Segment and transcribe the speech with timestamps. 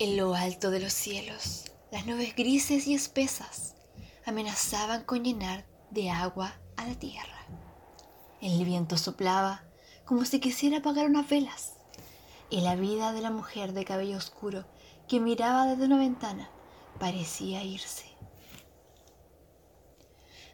[0.00, 3.74] En lo alto de los cielos, las nubes grises y espesas
[4.24, 7.46] amenazaban con llenar de agua a la tierra.
[8.40, 9.62] El viento soplaba
[10.06, 11.74] como si quisiera apagar unas velas,
[12.48, 14.64] y la vida de la mujer de cabello oscuro
[15.06, 16.50] que miraba desde una ventana
[16.98, 18.06] parecía irse.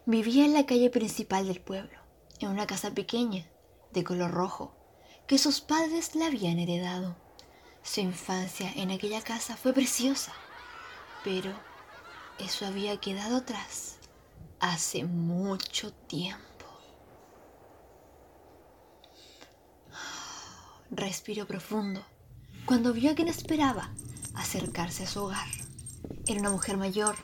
[0.05, 1.97] Vivía en la calle principal del pueblo,
[2.41, 3.49] en una casa pequeña,
[3.93, 4.75] de color rojo,
[5.25, 7.15] que sus padres le habían heredado.
[7.89, 10.33] Su infancia en aquella casa fue preciosa,
[11.23, 11.53] pero
[12.37, 13.95] eso había quedado atrás
[14.59, 16.65] hace mucho tiempo.
[20.91, 22.05] Respiró profundo
[22.65, 23.89] cuando vio a quien esperaba
[24.35, 25.47] acercarse a su hogar.
[26.27, 27.15] Era una mujer mayor,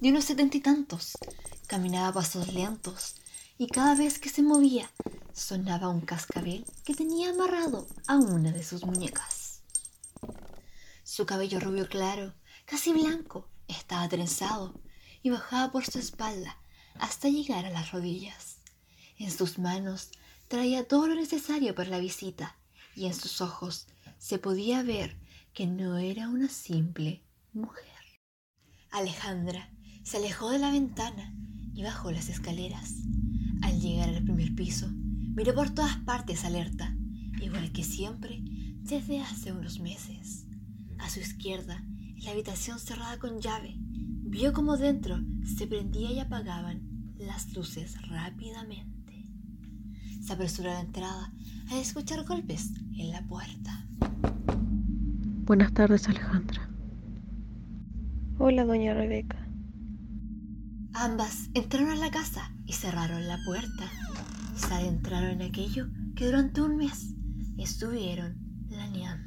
[0.00, 1.18] de unos setenta y tantos.
[1.66, 3.16] Caminaba a pasos lentos
[3.58, 4.88] y cada vez que se movía
[5.32, 9.43] sonaba un cascabel que tenía amarrado a una de sus muñecas.
[11.04, 12.32] Su cabello rubio claro,
[12.64, 14.80] casi blanco, estaba trenzado
[15.22, 16.56] y bajaba por su espalda
[16.98, 18.56] hasta llegar a las rodillas.
[19.18, 20.10] En sus manos
[20.48, 22.56] traía todo lo necesario para la visita
[22.96, 23.86] y en sus ojos
[24.18, 25.14] se podía ver
[25.52, 27.84] que no era una simple mujer.
[28.90, 29.70] Alejandra
[30.04, 31.34] se alejó de la ventana
[31.74, 32.94] y bajó las escaleras.
[33.62, 36.96] Al llegar al primer piso, miró por todas partes alerta,
[37.42, 40.43] igual que siempre desde hace unos meses.
[41.04, 46.18] A su izquierda, en la habitación cerrada con llave, vio como dentro se prendía y
[46.18, 46.80] apagaban
[47.18, 49.26] las luces rápidamente.
[50.22, 51.30] Se apresuró a la entrada
[51.70, 53.86] a escuchar golpes en la puerta.
[55.44, 56.70] Buenas tardes, Alejandra.
[58.38, 59.46] Hola, doña Rebeca.
[60.94, 63.90] Ambas entraron a la casa y cerraron la puerta.
[64.56, 67.14] Se adentraron en aquello que durante un mes
[67.58, 69.23] estuvieron planeando.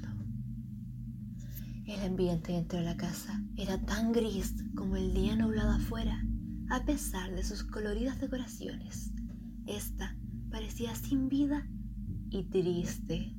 [1.87, 6.21] El ambiente dentro de la casa era tan gris como el día nublado afuera,
[6.69, 9.11] a pesar de sus coloridas decoraciones.
[9.65, 10.17] Esta
[10.51, 11.65] parecía sin vida
[12.29, 13.33] y triste.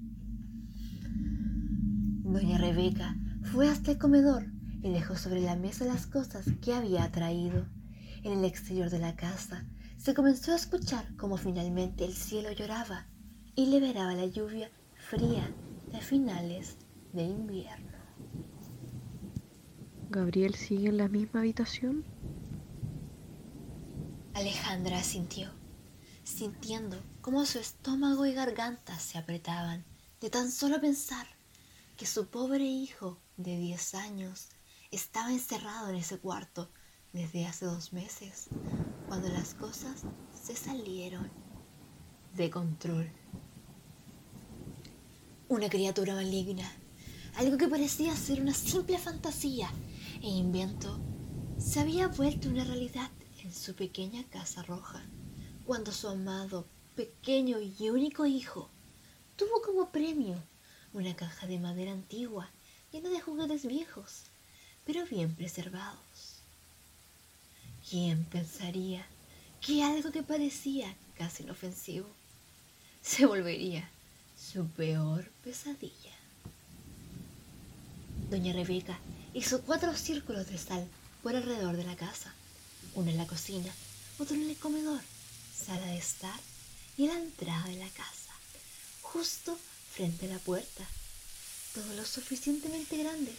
[2.22, 3.14] Doña Rebeca
[3.52, 4.46] fue hasta el comedor
[4.82, 7.66] y dejó sobre la mesa las cosas que había traído.
[8.24, 9.66] En el exterior de la casa
[9.98, 13.08] se comenzó a escuchar como finalmente el cielo lloraba
[13.54, 15.54] y liberaba la lluvia fría
[15.92, 16.78] de finales
[17.12, 18.07] de invierno.
[20.10, 22.04] ¿Gabriel sigue en la misma habitación?
[24.34, 25.50] Alejandra sintió,
[26.24, 29.84] sintiendo cómo su estómago y garganta se apretaban
[30.20, 31.26] de tan solo pensar
[31.96, 34.48] que su pobre hijo de 10 años
[34.90, 36.70] estaba encerrado en ese cuarto
[37.12, 38.48] desde hace dos meses,
[39.08, 41.30] cuando las cosas se salieron
[42.34, 43.10] de control.
[45.48, 46.70] Una criatura maligna,
[47.38, 49.70] algo que parecía ser una simple fantasía
[50.20, 50.98] e invento,
[51.56, 53.12] se había vuelto una realidad
[53.44, 55.00] en su pequeña casa roja,
[55.64, 56.66] cuando su amado,
[56.96, 58.68] pequeño y único hijo
[59.36, 60.34] tuvo como premio
[60.92, 62.50] una caja de madera antigua
[62.90, 64.24] llena de juguetes viejos,
[64.84, 66.42] pero bien preservados.
[67.88, 69.06] ¿Quién pensaría
[69.60, 72.08] que algo que parecía casi inofensivo
[73.00, 73.88] se volvería
[74.36, 76.17] su peor pesadilla?
[78.30, 78.98] Doña Rebeca
[79.32, 80.86] hizo cuatro círculos de sal
[81.22, 82.34] por alrededor de la casa,
[82.94, 83.72] uno en la cocina,
[84.18, 85.00] otro en el comedor,
[85.56, 86.38] sala de estar
[86.98, 88.34] y la entrada de la casa,
[89.00, 89.58] justo
[89.92, 90.84] frente a la puerta,
[91.74, 93.36] todo lo suficientemente grandes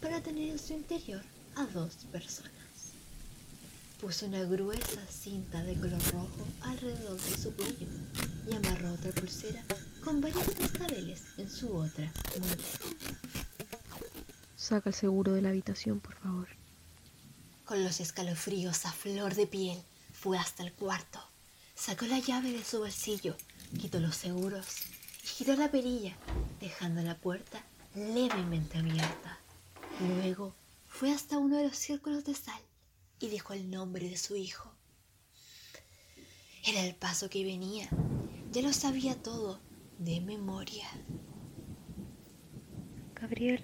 [0.00, 1.22] para tener en su interior
[1.56, 2.52] a dos personas.
[4.00, 7.88] Puso una gruesa cinta de color rojo alrededor de su cuello
[8.48, 9.64] y amarró otra pulsera
[10.04, 13.27] con varios cascabeles en su otra mano.
[14.68, 16.46] Saca el seguro de la habitación, por favor.
[17.64, 19.80] Con los escalofríos a flor de piel,
[20.12, 21.18] fue hasta el cuarto.
[21.74, 23.34] Sacó la llave de su bolsillo,
[23.80, 24.66] quitó los seguros
[25.24, 26.14] y giró la perilla,
[26.60, 27.64] dejando la puerta
[27.94, 29.38] levemente abierta.
[30.00, 30.54] Luego
[30.86, 32.60] fue hasta uno de los círculos de sal
[33.20, 34.70] y dijo el nombre de su hijo.
[36.66, 37.88] Era el paso que venía.
[38.52, 39.60] Ya lo sabía todo
[39.98, 40.90] de memoria.
[43.14, 43.62] Gabriel,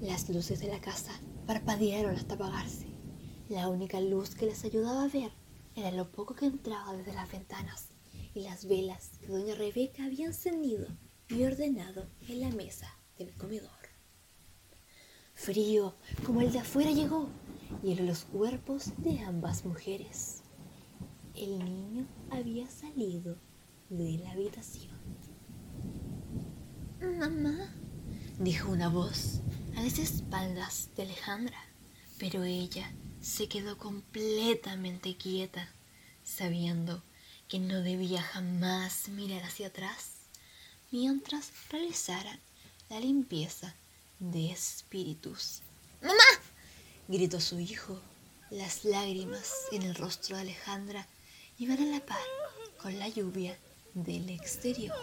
[0.00, 1.12] Las luces de la casa
[1.46, 2.86] parpadearon hasta apagarse.
[3.50, 5.30] La única luz que les ayudaba a ver
[5.76, 7.88] era lo poco que entraba desde las ventanas
[8.34, 10.86] y las velas que doña Rebeca había encendido
[11.28, 13.70] y ordenado en la mesa del comedor.
[15.34, 15.94] Frío
[16.24, 17.28] como el de afuera llegó
[17.82, 20.40] y heló los cuerpos de ambas mujeres.
[21.34, 23.36] El niño había salido
[23.90, 24.98] de la habitación.
[27.18, 27.74] Mamá,
[28.38, 29.42] dijo una voz
[29.76, 31.58] a las espaldas de Alejandra,
[32.18, 35.68] pero ella se quedó completamente quieta,
[36.24, 37.02] sabiendo
[37.48, 40.12] que no debía jamás mirar hacia atrás
[40.90, 42.38] mientras realizaran
[42.88, 43.74] la limpieza
[44.18, 45.62] de espíritus.
[46.02, 46.14] ¡Mamá!
[47.08, 48.00] gritó su hijo.
[48.50, 51.06] Las lágrimas en el rostro de Alejandra
[51.58, 52.18] iban a la par
[52.80, 53.56] con la lluvia
[53.94, 54.96] del exterior.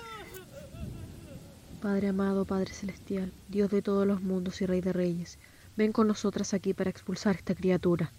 [1.82, 5.38] Padre amado, Padre celestial, Dios de todos los mundos y Rey de reyes,
[5.76, 8.12] ven con nosotras aquí para expulsar esta criatura.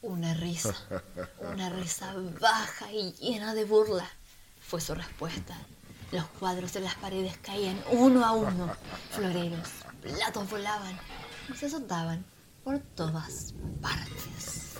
[0.00, 0.74] Una risa,
[1.52, 4.08] una risa baja y llena de burla
[4.60, 5.54] fue su respuesta.
[6.10, 8.74] Los cuadros de las paredes caían uno a uno,
[9.10, 9.68] floreros,
[10.00, 10.98] platos volaban
[11.52, 12.24] y se azotaban
[12.64, 14.76] por todas partes.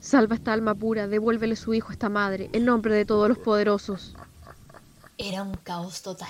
[0.00, 3.38] Salva esta alma pura, devuélvele su hijo a esta madre, en nombre de todos los
[3.38, 4.14] poderosos.
[5.16, 6.28] Era un caos total,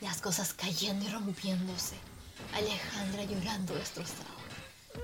[0.00, 1.96] las cosas cayendo y rompiéndose,
[2.54, 4.30] Alejandra llorando destrozada,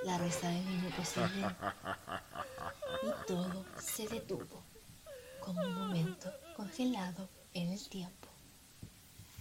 [0.05, 1.57] la risa del niño proseguía
[3.03, 4.63] y todo se detuvo
[5.41, 8.29] como un momento congelado en el tiempo.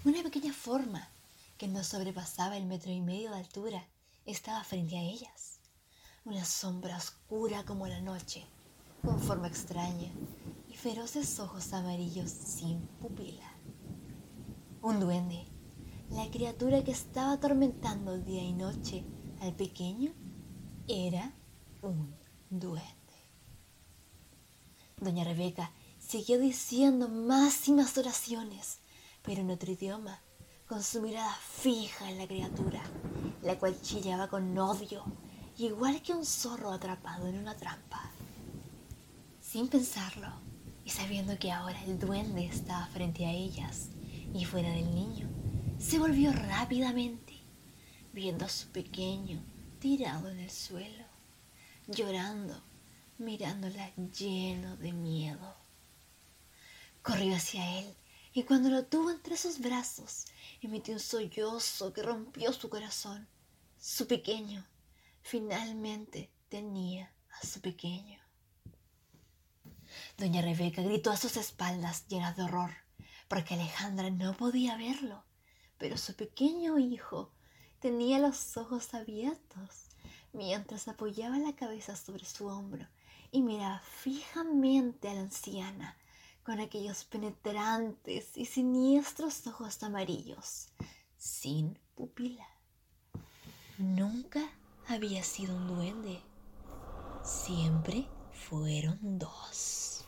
[0.03, 1.09] Una pequeña forma
[1.57, 3.83] que no sobrepasaba el metro y medio de altura
[4.25, 5.59] estaba frente a ellas.
[6.25, 8.45] Una sombra oscura como la noche,
[9.01, 10.11] con forma extraña
[10.69, 13.54] y feroces ojos amarillos sin pupila.
[14.85, 15.47] Un duende,
[16.11, 19.03] la criatura que estaba atormentando día y noche
[19.41, 20.11] al pequeño,
[20.87, 21.33] era
[21.81, 22.13] un
[22.51, 22.85] duende.
[25.01, 28.77] Doña Rebeca siguió diciendo más y más oraciones,
[29.23, 30.19] pero en otro idioma,
[30.67, 32.83] con su mirada fija en la criatura,
[33.41, 35.03] la cual chillaba con odio,
[35.57, 38.11] igual que un zorro atrapado en una trampa.
[39.41, 40.27] Sin pensarlo,
[40.83, 43.89] y sabiendo que ahora el duende estaba frente a ellas
[44.35, 45.29] y fuera del niño,
[45.79, 47.33] se volvió rápidamente,
[48.11, 49.41] viendo a su pequeño
[49.79, 51.05] tirado en el suelo,
[51.87, 52.61] llorando,
[53.17, 55.55] mirándola lleno de miedo.
[57.01, 57.95] Corrió hacia él
[58.33, 60.25] y cuando lo tuvo entre sus brazos,
[60.61, 63.29] emitió un sollozo que rompió su corazón.
[63.79, 64.65] Su pequeño
[65.21, 67.09] finalmente tenía
[67.41, 68.19] a su pequeño.
[70.17, 72.84] Doña Rebeca gritó a sus espaldas llena de horror,
[73.27, 75.23] porque Alejandra no podía verlo,
[75.77, 77.31] pero su pequeño hijo
[77.79, 79.89] tenía los ojos abiertos
[80.33, 82.87] mientras apoyaba la cabeza sobre su hombro
[83.31, 85.97] y miraba fijamente a la anciana
[86.43, 90.69] con aquellos penetrantes y siniestros ojos amarillos,
[91.17, 92.47] sin pupila.
[93.77, 94.47] Nunca
[94.87, 96.21] había sido un duende,
[97.23, 100.04] siempre fueron dos.